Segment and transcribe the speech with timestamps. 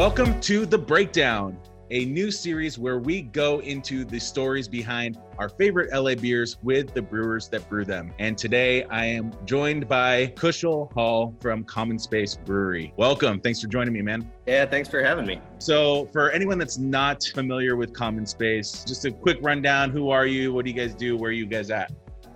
[0.00, 1.58] Welcome to The Breakdown,
[1.90, 6.94] a new series where we go into the stories behind our favorite LA beers with
[6.94, 8.10] the brewers that brew them.
[8.18, 12.94] And today I am joined by Kushal Hall from Common Space Brewery.
[12.96, 13.42] Welcome.
[13.42, 14.32] Thanks for joining me, man.
[14.46, 15.38] Yeah, thanks for having me.
[15.58, 20.24] So, for anyone that's not familiar with Common Space, just a quick rundown who are
[20.24, 20.54] you?
[20.54, 21.18] What do you guys do?
[21.18, 21.92] Where are you guys at?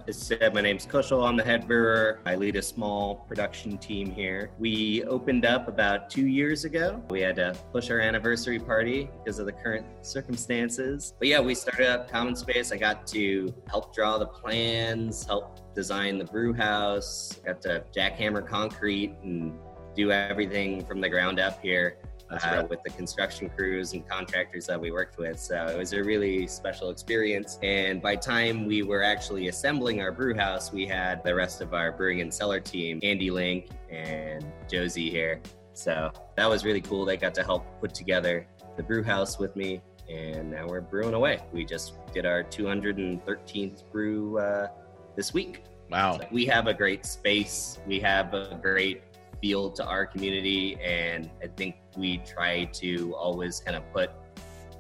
[0.07, 1.27] As said, my name's Kushal.
[1.27, 2.21] I'm the head brewer.
[2.27, 4.51] I lead a small production team here.
[4.59, 7.03] We opened up about two years ago.
[7.09, 11.15] We had to push our anniversary party because of the current circumstances.
[11.19, 12.71] But yeah, we started up Common Space.
[12.71, 18.47] I got to help draw the plans, help design the brew house, got to jackhammer
[18.47, 19.59] concrete and
[19.97, 21.97] do everything from the ground up here
[22.31, 25.39] uh, with the construction crews and contractors that we worked with.
[25.39, 27.59] So it was a really special experience.
[27.63, 31.75] And by time we were actually assembling our brew house, we had the rest of
[31.75, 35.41] our brewing and cellar team, Andy Link and Josie here.
[35.73, 37.05] So that was really cool.
[37.05, 38.47] They got to help put together
[38.77, 39.83] the brew house with me.
[40.09, 41.41] And now we're brewing away.
[41.53, 44.69] We just did our 213th brew uh,
[45.17, 45.65] this week.
[45.91, 46.19] Wow.
[46.19, 47.79] So we have a great space.
[47.87, 49.03] We have a great
[49.41, 50.79] feel to our community.
[50.83, 54.11] And I think we try to always kind of put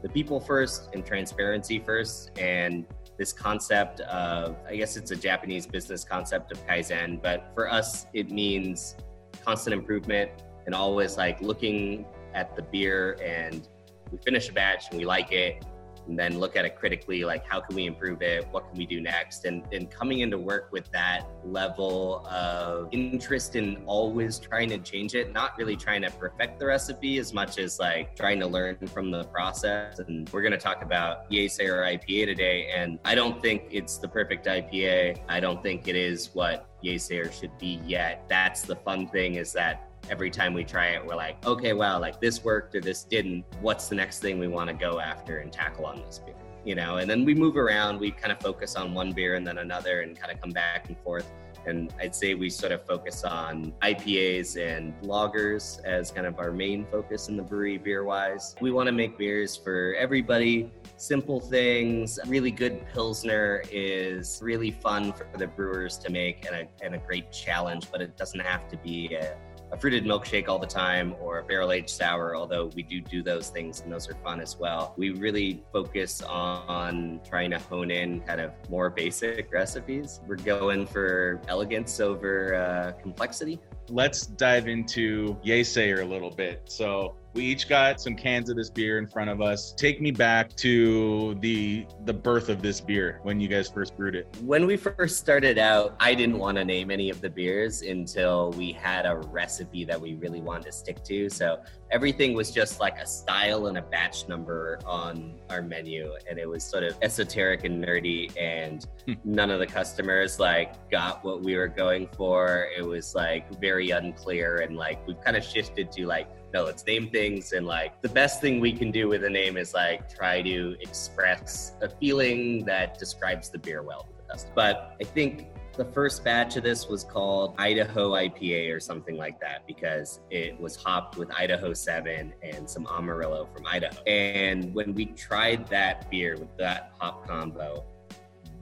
[0.02, 2.38] the people first and transparency first.
[2.38, 2.86] And
[3.18, 8.06] this concept of, I guess it's a Japanese business concept of Kaizen, but for us,
[8.12, 8.96] it means
[9.44, 10.30] constant improvement
[10.66, 13.68] and always like looking at the beer and
[14.10, 15.64] we finish a batch and we like it
[16.06, 18.46] and then look at it critically like how can we improve it?
[18.50, 19.44] What can we do next?
[19.44, 25.14] And and coming into work with that level of interest in always trying to change
[25.14, 28.76] it not really trying to perfect the recipe as much as like trying to learn
[28.88, 29.98] from the process.
[29.98, 33.98] And we're going to talk about Yay Sayer IPA today and I don't think it's
[33.98, 38.24] the perfect IPA I don't think it is what Yay should be yet.
[38.28, 41.98] That's the fun thing is that every time we try it, we're like, okay, wow,
[41.98, 43.44] like this worked or this didn't.
[43.60, 46.34] What's the next thing we want to go after and tackle on this beer?
[46.64, 49.46] You know, and then we move around, we kind of focus on one beer and
[49.46, 51.30] then another and kind of come back and forth.
[51.66, 56.52] And I'd say we sort of focus on IPAs and lagers as kind of our
[56.52, 58.54] main focus in the brewery beer wise.
[58.60, 60.70] We want to make beers for everybody.
[60.96, 62.18] Simple things.
[62.26, 66.98] Really good Pilsner is really fun for the brewers to make and a, and a
[66.98, 69.34] great challenge, but it doesn't have to be a
[69.74, 73.22] a fruited milkshake all the time or a barrel aged sour, although we do do
[73.22, 74.94] those things and those are fun as well.
[74.96, 80.20] We really focus on trying to hone in kind of more basic recipes.
[80.28, 83.58] We're going for elegance over uh, complexity.
[83.88, 86.62] Let's dive into Yay Sayer a little bit.
[86.66, 89.72] So, we each got some cans of this beer in front of us.
[89.72, 94.14] Take me back to the the birth of this beer when you guys first brewed
[94.14, 94.28] it.
[94.42, 98.52] When we first started out, I didn't want to name any of the beers until
[98.52, 101.28] we had a recipe that we really wanted to stick to.
[101.28, 106.38] So everything was just like a style and a batch number on our menu and
[106.38, 109.14] it was sort of esoteric and nerdy and hmm.
[109.24, 112.68] none of the customers like got what we were going for.
[112.76, 116.86] It was like very unclear and like we've kind of shifted to like no, let's
[116.86, 117.52] name things.
[117.52, 120.76] And like the best thing we can do with a name is like try to
[120.80, 124.52] express a feeling that describes the beer well to the customer.
[124.54, 129.40] But I think the first batch of this was called Idaho IPA or something like
[129.40, 134.00] that because it was hopped with Idaho 7 and some Amarillo from Idaho.
[134.04, 137.84] And when we tried that beer with that hop combo,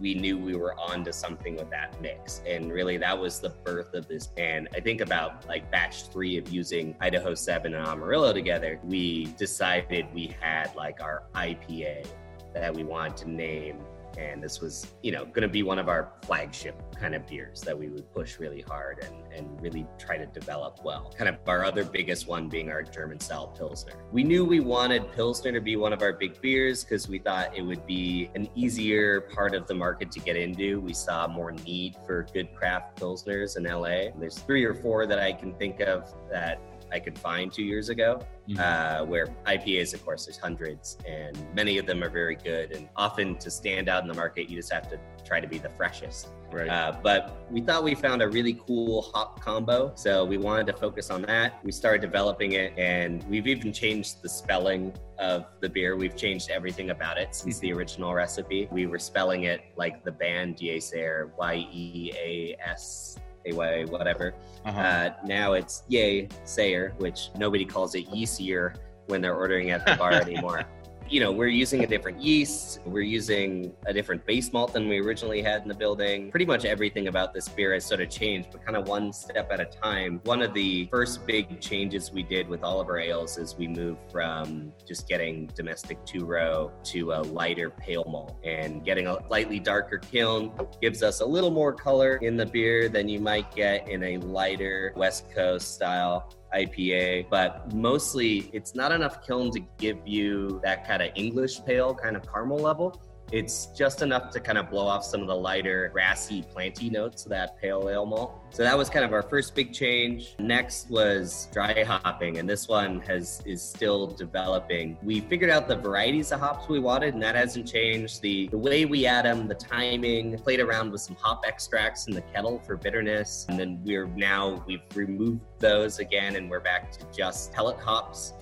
[0.03, 2.43] we knew we were on to something with that mix.
[2.45, 4.69] And really, that was the birth of this band.
[4.75, 10.07] I think about like batch three of using Idaho 7 and Amarillo together, we decided
[10.13, 12.09] we had like our IPA
[12.53, 13.79] that we wanted to name
[14.19, 17.61] and this was you know going to be one of our flagship kind of beers
[17.63, 21.13] that we would push really hard and, and really try to develop well.
[21.17, 23.95] Kind of our other biggest one being our german style pilsner.
[24.13, 27.57] We knew we wanted pilsner to be one of our big beers because we thought
[27.57, 30.81] it would be an easier part of the market to get into.
[30.81, 33.83] We saw more need for good craft pilsners in la
[34.19, 36.61] there's three or four that i can think of that
[36.93, 38.21] I could find two years ago.
[38.49, 38.59] Mm-hmm.
[38.59, 42.73] Uh, where IPAs, of course, there's hundreds, and many of them are very good.
[42.73, 45.59] And often, to stand out in the market, you just have to try to be
[45.59, 46.27] the freshest.
[46.51, 46.69] Right.
[46.69, 50.73] Uh, but we thought we found a really cool hop combo, so we wanted to
[50.73, 51.65] focus on that.
[51.65, 55.97] We started developing it, and we've even changed the spelling of the beer.
[55.97, 58.67] We've changed everything about it since the original recipe.
[58.73, 64.35] We were spelling it like the band Yeasayer, Y E A S AY, whatever.
[64.65, 64.81] Uh-huh.
[64.81, 69.97] Uh, now it's Yay Sayer, which nobody calls it Yeasier when they're ordering at the
[69.97, 70.65] bar anymore.
[71.13, 72.81] You know, we're using a different yeast.
[72.87, 76.31] We're using a different base malt than we originally had in the building.
[76.31, 79.53] Pretty much everything about this beer has sort of changed, but kind of one step
[79.53, 80.23] at a time.
[80.25, 83.69] One of the first big changes we did with all of our ales is we
[83.69, 89.19] moved from just getting domestic two row to a lighter pale malt and getting a
[89.29, 90.51] slightly darker kiln
[90.81, 94.17] gives us a little more color in the beer than you might get in a
[94.17, 100.87] lighter West Coast style IPA, but mostly it's not enough kiln to give you that
[100.87, 103.01] kind of English pale kind of caramel level.
[103.31, 107.25] It's just enough to kind of blow off some of the lighter, grassy, planty notes
[107.25, 108.39] of that pale ale malt.
[108.51, 110.35] So that was kind of our first big change.
[110.39, 114.99] Next was dry hopping, and this one has is still developing.
[115.03, 118.21] We figured out the varieties of hops we wanted, and that hasn't changed.
[118.21, 122.15] The the way we add them, the timing, played around with some hop extracts in
[122.15, 126.93] the kettle for bitterness, and then we're now we've removed those again, and we're back
[126.93, 128.35] to just pellet hops.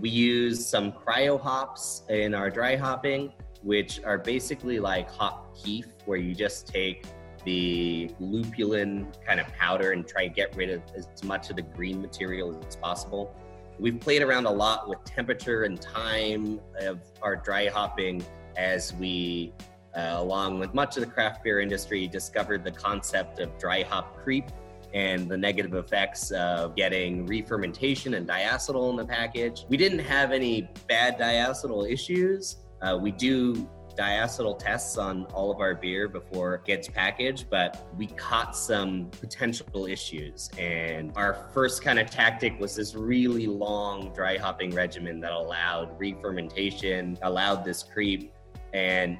[0.00, 5.86] We use some cryo hops in our dry hopping which are basically like hop keef,
[6.06, 7.06] where you just take
[7.44, 11.62] the lupulin kind of powder and try to get rid of as much of the
[11.62, 13.34] green material as possible.
[13.78, 18.22] We've played around a lot with temperature and time of our dry hopping
[18.56, 19.54] as we,
[19.96, 24.18] uh, along with much of the craft beer industry, discovered the concept of dry hop
[24.22, 24.44] creep
[24.92, 29.64] and the negative effects of getting re-fermentation and diacetyl in the package.
[29.68, 35.60] We didn't have any bad diacetyl issues, uh, we do diacetyl tests on all of
[35.60, 40.48] our beer before it gets packaged, but we caught some potential issues.
[40.58, 45.98] And our first kind of tactic was this really long dry hopping regimen that allowed
[45.98, 48.32] re-fermentation, allowed this creep,
[48.72, 49.18] and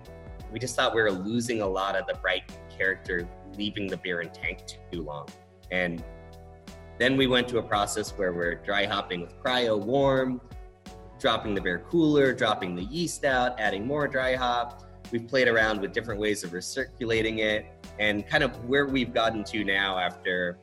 [0.52, 4.20] we just thought we were losing a lot of the bright character, leaving the beer
[4.20, 4.60] in tank
[4.90, 5.28] too long.
[5.70, 6.02] And
[6.98, 10.40] then we went to a process where we're dry hopping with cryo warm,
[11.20, 14.84] dropping the beer cooler, dropping the yeast out, adding more dry hop.
[15.12, 17.66] We've played around with different ways of recirculating it
[17.98, 20.58] and kind of where we've gotten to now after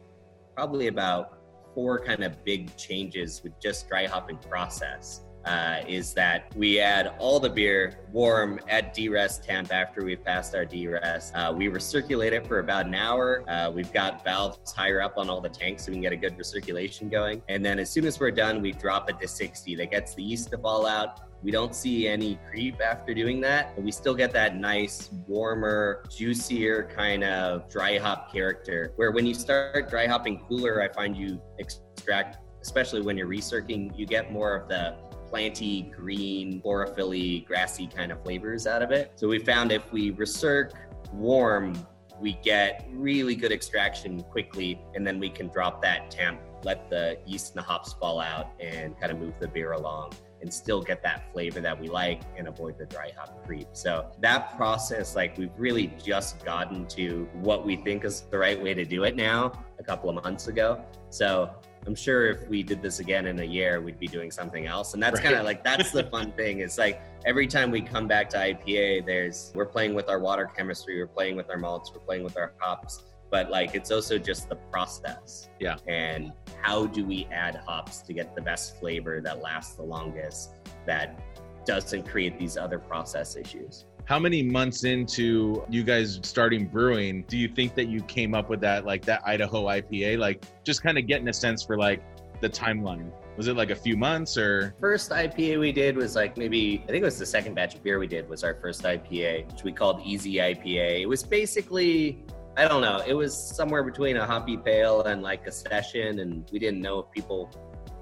[0.55, 1.37] probably about
[1.75, 7.13] four kind of big changes with just dry hopping process uh, is that we add
[7.19, 11.33] all the beer warm at D-rest temp after we've passed our D-rest.
[11.35, 13.43] Uh, we recirculate it for about an hour.
[13.49, 16.17] Uh, we've got valves higher up on all the tanks so we can get a
[16.17, 17.41] good recirculation going.
[17.47, 19.75] And then as soon as we're done, we drop it to 60.
[19.75, 21.21] That gets the yeast to fall out.
[21.43, 26.03] We don't see any creep after doing that, but we still get that nice, warmer,
[26.09, 28.91] juicier kind of dry hop character.
[28.95, 33.97] Where when you start dry hopping cooler, I find you extract, especially when you're recircing,
[33.97, 34.97] you get more of the
[35.29, 37.13] planty, green, chlorophyll
[37.45, 39.11] grassy kind of flavors out of it.
[39.15, 40.71] So we found if we recirc
[41.13, 41.73] warm,
[42.19, 47.19] we get really good extraction quickly, and then we can drop that temp, let the
[47.25, 50.81] yeast and the hops fall out, and kind of move the beer along and still
[50.81, 53.67] get that flavor that we like and avoid the dry hop creep.
[53.73, 58.61] So that process, like we've really just gotten to what we think is the right
[58.61, 60.83] way to do it now a couple of months ago.
[61.09, 61.49] So
[61.85, 64.93] I'm sure if we did this again in a year, we'd be doing something else.
[64.93, 65.23] And that's right.
[65.23, 66.59] kind of like that's the fun thing.
[66.59, 70.45] It's like every time we come back to IPA, there's we're playing with our water
[70.45, 73.03] chemistry, we're playing with our malts, we're playing with our hops.
[73.29, 75.49] But like it's also just the process.
[75.59, 75.77] Yeah.
[75.87, 76.31] And
[76.61, 80.51] how do we add hops to get the best flavor that lasts the longest
[80.85, 81.19] that
[81.65, 83.85] doesn't create these other process issues?
[84.07, 88.49] how many months into you guys starting brewing do you think that you came up
[88.49, 92.01] with that like that idaho ipa like just kind of getting a sense for like
[92.39, 96.37] the timeline was it like a few months or first ipa we did was like
[96.37, 98.83] maybe i think it was the second batch of beer we did was our first
[98.83, 102.23] ipa which we called easy ipa it was basically
[102.57, 103.01] i don't know.
[103.05, 106.99] It was somewhere between a hoppy pale and like a session and we didn't know
[106.99, 107.51] if people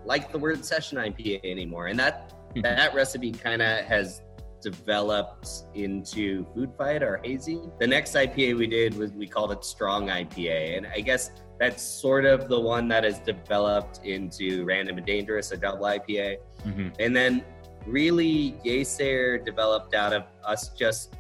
[0.06, 1.88] liked the word session ipa anymore.
[1.88, 2.34] And that
[2.64, 4.22] that recipe kind of has
[4.62, 7.60] developed into Food Fight or Hazy.
[7.80, 11.84] The next IPA we did was we called it Strong IPA, and I guess that's
[11.84, 16.90] sort of the one that has developed into Random and Dangerous, a double IPA, mm-hmm.
[17.00, 17.44] and then
[17.86, 21.15] really Yeasayer developed out of us just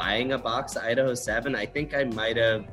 [0.00, 1.54] buying a box of Idaho 7.
[1.54, 2.64] I think I might have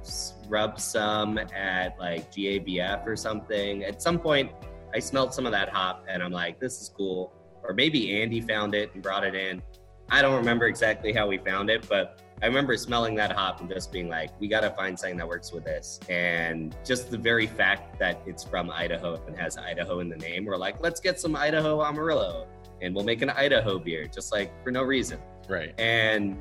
[0.48, 3.84] rubbed some at like GABF or something.
[3.84, 4.50] At some point,
[4.96, 7.34] I smelled some of that hop and I'm like, this is cool
[7.65, 9.62] or maybe Andy found it and brought it in.
[10.10, 13.69] I don't remember exactly how we found it, but I remember smelling that hop and
[13.69, 16.00] just being like, we got to find something that works with this.
[16.07, 20.46] And just the very fact that it's from Idaho and has Idaho in the name,
[20.46, 22.48] we're like, let's get some Idaho Amarillo
[22.81, 25.19] and we'll make an Idaho beer, just like for no reason.
[25.50, 25.77] Right.
[25.77, 26.38] And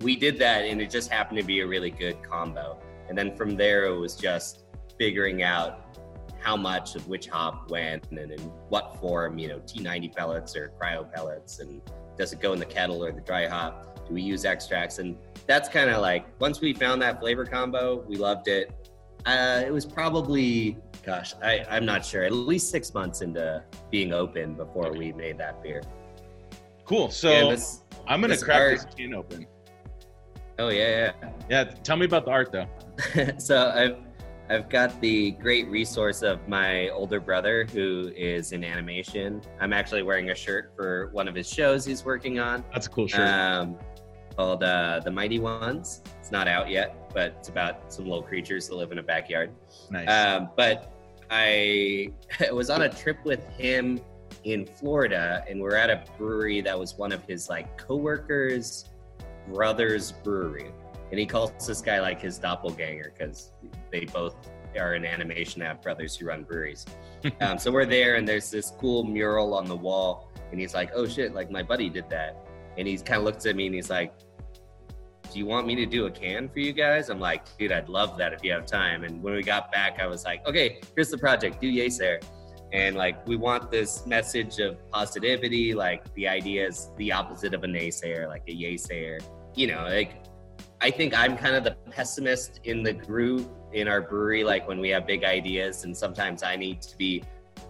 [0.00, 2.78] we did that and it just happened to be a really good combo.
[3.08, 4.64] And then from there, it was just
[4.98, 5.98] figuring out
[6.40, 10.72] how much of which hop when and in what form, you know, T90 pellets or
[10.80, 11.82] cryo pellets and
[12.16, 14.06] does it go in the kettle or the dry hop?
[14.08, 14.98] Do we use extracts?
[14.98, 15.16] And
[15.46, 18.72] that's kind of like once we found that flavor combo, we loved it.
[19.26, 24.14] Uh, it was probably, gosh, I, I'm not sure, at least six months into being
[24.14, 25.82] open before we made that beer.
[26.86, 27.10] Cool.
[27.10, 29.46] So this, I'm gonna crack art, this can open.
[30.60, 31.30] Oh yeah, yeah.
[31.48, 31.64] Yeah.
[31.64, 32.68] Tell me about the art though.
[33.38, 33.96] so I've
[34.50, 39.40] I've got the great resource of my older brother who is in animation.
[39.60, 42.64] I'm actually wearing a shirt for one of his shows he's working on.
[42.72, 43.20] That's a cool shirt.
[43.20, 43.78] Um,
[44.36, 46.02] called uh, The Mighty Ones.
[46.18, 49.52] It's not out yet, but it's about some little creatures that live in a backyard.
[49.90, 50.08] Nice.
[50.08, 50.92] Um, but
[51.30, 52.12] I
[52.52, 54.00] was on a trip with him
[54.44, 58.89] in Florida, and we're at a brewery that was one of his like coworkers'
[59.52, 60.72] brother's brewery
[61.10, 63.52] and he calls this guy like his doppelganger because
[63.90, 64.36] they both
[64.78, 66.86] are in animation have brothers who run breweries.
[67.40, 70.90] um, so we're there, and there's this cool mural on the wall, and he's like,
[70.94, 71.34] "Oh shit!
[71.34, 72.36] Like my buddy did that,"
[72.78, 74.12] and he kind of looks at me and he's like.
[75.32, 77.08] Do you want me to do a can for you guys?
[77.08, 79.04] I'm like, dude, I'd love that if you have time.
[79.04, 81.60] And when we got back, I was like, okay, here's the project.
[81.60, 82.20] Do Yeasayer
[82.72, 87.64] and like we want this message of positivity like the idea is the opposite of
[87.64, 89.20] a naysayer like a yaysayer
[89.54, 90.20] you know like
[90.82, 94.80] I think I'm kind of the pessimist in the group in our brewery, like when
[94.80, 97.22] we have big ideas, and sometimes I need to be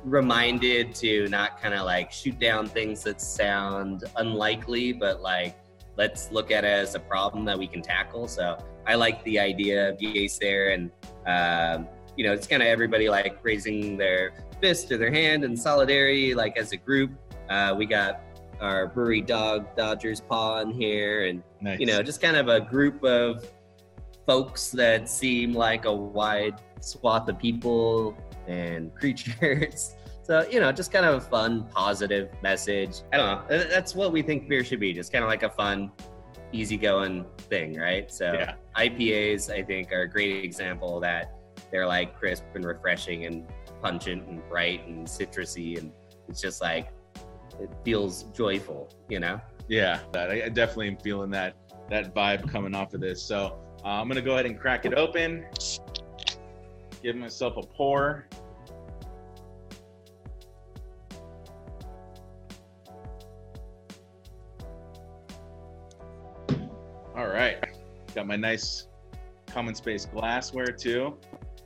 [0.05, 5.59] reminded to not kind of like shoot down things that sound unlikely, but like
[5.97, 8.29] let's look at it as a problem that we can tackle.
[8.29, 8.57] So
[8.87, 10.91] I like the idea of Yay Sayer, and
[11.27, 15.57] um, you know, it's kind of everybody like raising their fist or their hand in
[15.57, 17.11] solidarity, like as a group.
[17.49, 18.21] Uh, we got
[18.61, 21.79] our brewery dog Dodgers paw in here, and nice.
[21.81, 23.49] you know, just kind of a group of
[24.27, 29.95] folks that seem like a wide swath of people and creatures.
[30.23, 33.03] So, you know, just kind of a fun, positive message.
[33.13, 33.65] I don't know.
[33.69, 34.93] That's what we think beer should be.
[34.93, 35.91] Just kind of like a fun,
[36.53, 38.13] easygoing thing, right?
[38.13, 38.55] So, yeah.
[38.77, 41.35] IPAs, I think, are a great example that
[41.73, 43.45] they're like crisp and refreshing and
[43.83, 45.79] pungent and bright and citrusy.
[45.79, 45.91] And
[46.29, 46.93] it's just like
[47.59, 49.41] it feels joyful, you know?
[49.69, 51.55] Yeah, I definitely am feeling that
[51.89, 53.23] that vibe coming off of this.
[53.23, 55.47] So uh, I'm gonna go ahead and crack it open.
[57.03, 58.27] Give myself a pour.
[67.17, 67.65] All right,
[68.15, 68.89] got my nice
[69.47, 71.17] common space glassware too.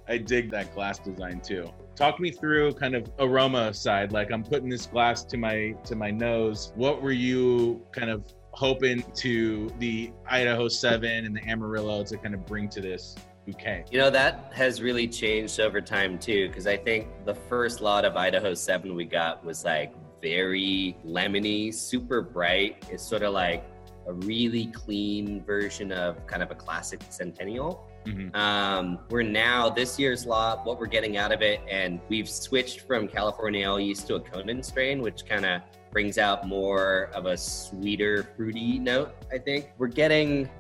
[0.08, 4.12] I dig that glass design too talk me through kind of aroma side.
[4.12, 6.72] Like i'm putting this glass to my to my nose.
[6.74, 12.34] What were you kind of hoping to the idaho 7 and the amarillo to kind
[12.34, 13.84] of bring to this bouquet?
[13.90, 18.04] You know that has really changed over time too because i think the first lot
[18.04, 19.92] of idaho 7 we got was like
[20.24, 22.82] very lemony super bright.
[22.90, 23.62] It's sort of like
[24.06, 28.34] a really clean version of kind of a classic centennial Mm-hmm.
[28.36, 32.82] Um, we're now this year's lot, what we're getting out of it, and we've switched
[32.82, 37.26] from California Ale yeast to a Conan strain, which kind of brings out more of
[37.26, 39.14] a sweeter, fruity note.
[39.32, 40.50] I think we're getting.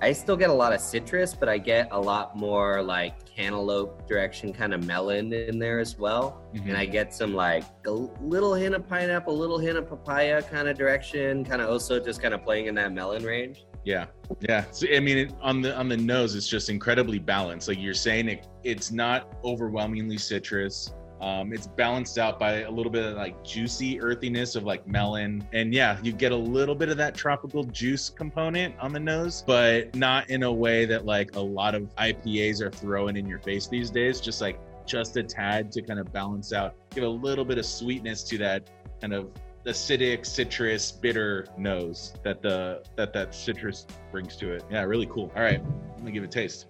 [0.00, 4.08] I still get a lot of citrus, but I get a lot more like cantaloupe
[4.08, 6.42] direction, kind of melon in there as well.
[6.54, 6.70] Mm-hmm.
[6.70, 10.42] And I get some like a little hint of pineapple, a little hint of papaya
[10.42, 13.64] kind of direction, kind of also just kind of playing in that melon range.
[13.84, 14.06] Yeah,
[14.40, 14.64] yeah.
[14.70, 17.68] So, I mean, it, on the on the nose, it's just incredibly balanced.
[17.68, 20.94] Like you're saying, it it's not overwhelmingly citrus.
[21.20, 25.46] Um, it's balanced out by a little bit of like juicy earthiness of like melon.
[25.52, 29.44] And yeah, you get a little bit of that tropical juice component on the nose,
[29.46, 33.38] but not in a way that like a lot of IPAs are throwing in your
[33.38, 34.20] face these days.
[34.20, 37.66] Just like just a tad to kind of balance out, give a little bit of
[37.66, 38.68] sweetness to that
[39.00, 39.30] kind of
[39.66, 44.64] acidic, citrus, bitter nose that the that that citrus brings to it.
[44.70, 45.30] Yeah, really cool.
[45.36, 45.62] All right,
[45.96, 46.66] let me give it a taste.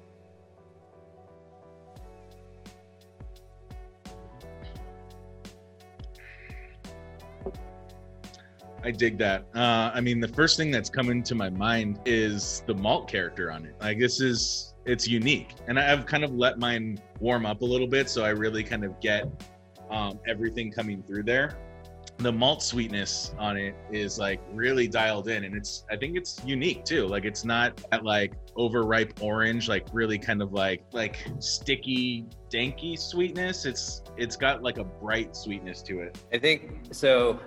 [8.85, 9.45] I dig that.
[9.55, 13.53] Uh, I mean, the first thing that's coming to my mind is the malt character
[13.53, 13.77] on it.
[13.81, 17.87] Like this is it's unique, and I've kind of let mine warm up a little
[17.87, 19.29] bit, so I really kind of get
[19.89, 21.57] um, everything coming through there
[22.23, 26.41] the malt sweetness on it is like really dialed in and it's i think it's
[26.45, 27.07] unique too.
[27.07, 32.99] Like it's not that like overripe orange like really kind of like like sticky danky
[32.99, 33.67] sweetness.
[33.67, 36.19] It's it's got like a bright sweetness to it.
[36.33, 37.41] I think so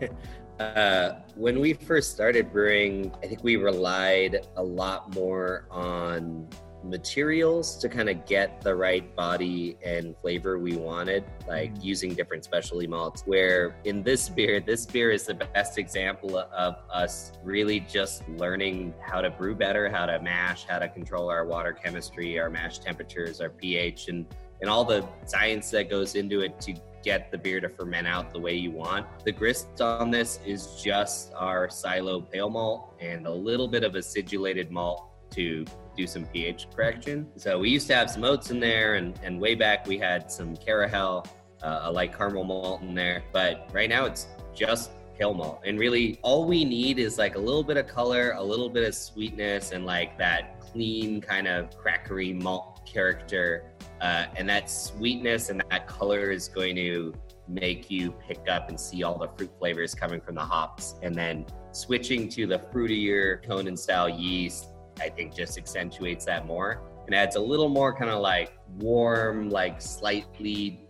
[0.60, 6.46] uh when we first started brewing i think we relied a lot more on
[6.84, 11.84] materials to kind of get the right body and flavor we wanted, like mm.
[11.84, 13.22] using different specialty malts.
[13.26, 18.94] Where in this beer, this beer is the best example of us really just learning
[19.00, 22.78] how to brew better, how to mash, how to control our water chemistry, our mash
[22.78, 24.26] temperatures, our pH, and
[24.60, 26.72] and all the science that goes into it to
[27.02, 29.04] get the beer to ferment out the way you want.
[29.24, 33.96] The grist on this is just our silo pale malt and a little bit of
[33.96, 35.64] acidulated malt to
[35.96, 37.26] do some pH correction.
[37.36, 40.30] So we used to have some oats in there, and, and way back we had
[40.30, 41.26] some Carahel,
[41.62, 43.22] uh, a light caramel malt in there.
[43.32, 45.60] But right now it's just pale malt.
[45.64, 48.86] And really, all we need is like a little bit of color, a little bit
[48.86, 53.64] of sweetness, and like that clean kind of crackery malt character.
[54.00, 57.14] Uh, and that sweetness and that color is going to
[57.48, 60.96] make you pick up and see all the fruit flavors coming from the hops.
[61.02, 66.82] And then switching to the fruitier Conan style yeast I think just accentuates that more.
[67.06, 70.86] And adds a little more kind of like warm, like slightly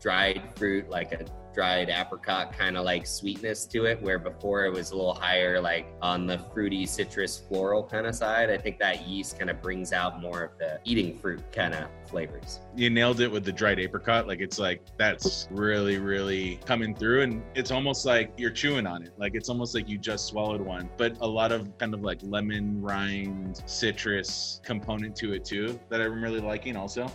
[0.00, 4.72] dried fruit, like a dried apricot kind of like sweetness to it, where before it
[4.72, 8.50] was a little higher, like on the fruity, citrus, floral kind of side.
[8.50, 11.88] I think that yeast kind of brings out more of the eating fruit kind of
[12.06, 12.60] flavors.
[12.76, 14.26] You nailed it with the dried apricot.
[14.26, 17.22] Like it's like that's really, really coming through.
[17.22, 19.12] And it's almost like you're chewing on it.
[19.16, 22.18] Like it's almost like you just swallowed one, but a lot of kind of like
[22.22, 27.10] lemon rind, citrus component to it too that I'm really liking also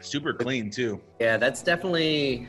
[0.00, 1.00] super clean too.
[1.20, 2.48] Yeah, that's definitely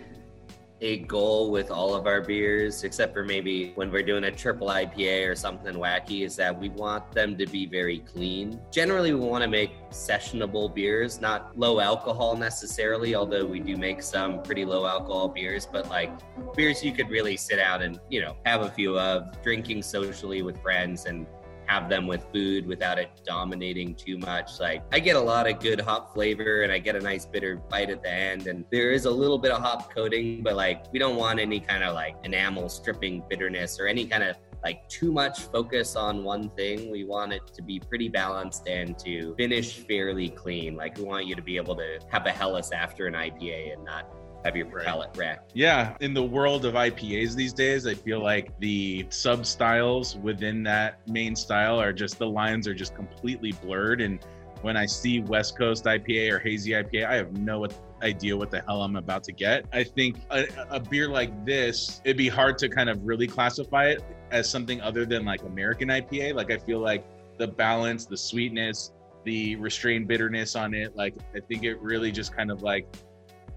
[0.82, 4.68] a goal with all of our beers, except for maybe when we're doing a triple
[4.70, 8.60] IPA or something wacky, is that we want them to be very clean.
[8.72, 14.01] Generally, we want to make sessionable beers, not low alcohol necessarily, although we do make
[14.01, 16.12] some pretty low alcohol beers, but like
[16.56, 20.41] beers you could really sit out and, you know, have a few of, drinking socially
[20.41, 21.25] with friends and
[21.69, 24.59] have them with food without it dominating too much.
[24.59, 27.57] Like I get a lot of good hop flavor and I get a nice bitter
[27.69, 28.47] bite at the end.
[28.47, 31.59] And there is a little bit of hop coating, but like we don't want any
[31.59, 36.23] kind of like enamel stripping bitterness or any kind of like too much focus on
[36.23, 36.91] one thing.
[36.91, 40.75] We want it to be pretty balanced and to finish fairly clean.
[40.75, 43.85] Like we want you to be able to have a Helles after an IPA and
[43.85, 44.10] not
[44.45, 45.52] have your palate racked.
[45.54, 50.63] Yeah, in the world of IPAs these days, I feel like the sub styles within
[50.63, 54.02] that main style are just the lines are just completely blurred.
[54.02, 54.19] And
[54.62, 57.67] when I see West Coast IPA or hazy IPA, I have no
[58.02, 59.65] idea what the hell I'm about to get.
[59.73, 63.86] I think a, a beer like this, it'd be hard to kind of really classify
[63.86, 66.36] it as something other than like American IPA.
[66.36, 67.06] Like I feel like
[67.38, 68.91] the balance, the sweetness,
[69.25, 72.88] the restrained bitterness on it, like I think it really just kind of like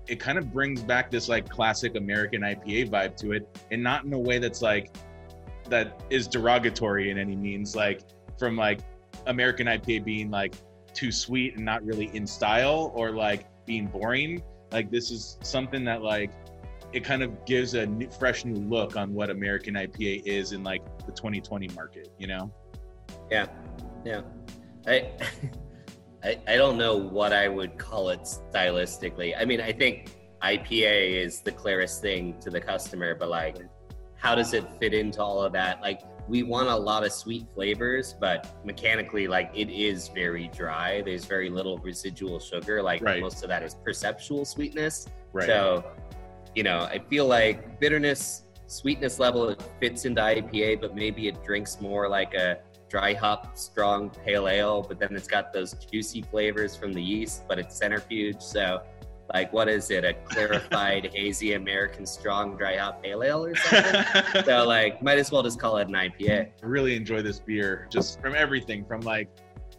[0.09, 4.05] it kind of brings back this like classic American IPA vibe to it, and not
[4.05, 4.95] in a way that's like
[5.69, 8.03] that is derogatory in any means, like
[8.38, 8.81] from like
[9.27, 10.55] American IPA being like
[10.93, 14.43] too sweet and not really in style or like being boring.
[14.71, 16.33] Like this is something that like
[16.93, 20.62] it kind of gives a new, fresh new look on what American IPA is in
[20.62, 22.53] like the 2020 market, you know?
[23.31, 23.47] Yeah.
[24.05, 24.23] Yeah.
[24.87, 25.11] I
[26.25, 29.35] I, I don't know what I would call it stylistically.
[29.39, 33.57] I mean, I think IPA is the clearest thing to the customer, but like,
[34.17, 35.81] how does it fit into all of that?
[35.81, 41.03] Like, we want a lot of sweet flavors, but mechanically, like, it is very dry.
[41.03, 42.81] There's very little residual sugar.
[42.83, 43.21] Like, right.
[43.21, 45.09] most of that is perceptual sweetness.
[45.33, 45.47] Right.
[45.47, 45.85] So,
[46.55, 51.43] you know, I feel like bitterness, sweetness level, it fits into IPA, but maybe it
[51.43, 52.59] drinks more like a
[52.92, 57.48] dry hop strong pale ale, but then it's got those juicy flavors from the yeast,
[57.48, 58.42] but it's centrifuge.
[58.42, 58.83] So,
[59.33, 60.05] like, what is it?
[60.05, 64.44] A clarified, hazy American strong dry hop pale ale or something?
[64.44, 66.50] so, like, might as well just call it an IPA.
[66.62, 69.31] I really enjoy this beer just from everything from like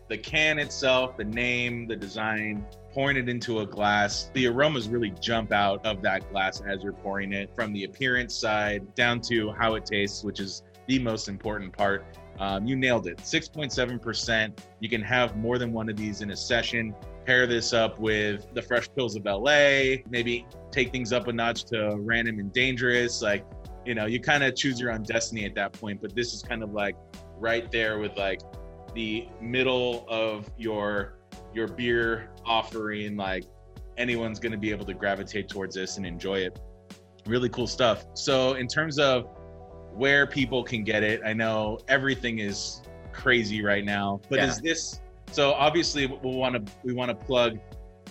[0.10, 4.32] the can itself, the name, the design, pouring it into a glass.
[4.34, 8.34] The aromas really jump out of that glass as you're pouring it from the appearance
[8.34, 12.06] side down to how it tastes, which is the most important part.
[12.39, 13.17] Um, you nailed it.
[13.17, 14.58] 6.7%.
[14.80, 16.96] You can have more than one of these in a session.
[17.26, 20.04] Pair this up with the Fresh Pils of LA.
[20.10, 23.22] Maybe take things up a notch to Random and Dangerous.
[23.22, 23.46] Like,
[23.86, 26.02] you know, you kind of choose your own destiny at that point.
[26.02, 26.96] But this is kind of like
[27.38, 28.41] right there with like
[28.93, 31.15] the middle of your
[31.54, 33.15] your beer offering.
[33.15, 33.46] Like
[33.98, 36.60] anyone's going to be able to gravitate towards this and enjoy it.
[37.26, 38.06] Really cool stuff.
[38.15, 39.30] So in terms of
[39.96, 41.22] where people can get it.
[41.26, 44.48] I know everything is crazy right now, but yeah.
[44.48, 45.00] is this
[45.32, 47.60] so obviously we want to we want to plug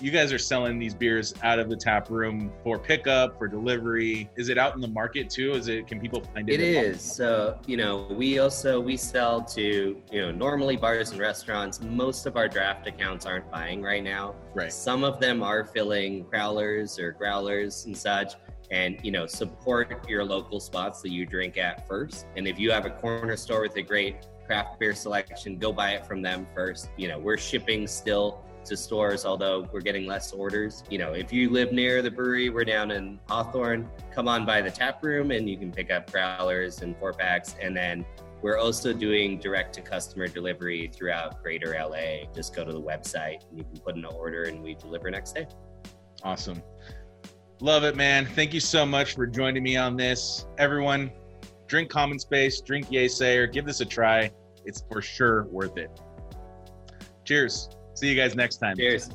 [0.03, 4.29] you guys are selling these beers out of the tap room for pickup, for delivery.
[4.37, 5.53] Is it out in the market too?
[5.53, 5.87] Is it?
[5.87, 6.55] Can people find it?
[6.55, 7.01] It is.
[7.01, 11.81] So you know, we also we sell to you know normally bars and restaurants.
[11.81, 14.35] Most of our draft accounts aren't buying right now.
[14.55, 14.73] Right.
[14.73, 18.35] Some of them are filling growlers or growlers and such
[18.72, 22.26] and you know support your local spots that you drink at first.
[22.37, 25.92] And if you have a corner store with a great craft beer selection go buy
[25.92, 26.90] it from them first.
[26.96, 30.82] You know we're shipping still to stores although we're getting less orders.
[30.90, 34.62] You know if you live near the brewery we're down in hawthorne come on by
[34.62, 37.54] the tap room and you can pick up growlers and four packs.
[37.61, 38.06] And then
[38.40, 43.48] we're also doing direct to customer delivery throughout greater la just go to the website
[43.50, 45.46] and you can put in an order and we deliver next day.
[46.24, 46.62] Awesome
[47.62, 48.27] Love it, man.
[48.27, 50.46] Thank you so much for joining me on this.
[50.59, 51.12] Everyone,
[51.68, 54.33] drink Common Space, drink Yeasayer, give this a try.
[54.64, 55.88] It's for sure worth it.
[57.25, 57.68] Cheers.
[57.94, 58.77] See you guys next time.
[58.77, 59.11] Cheers.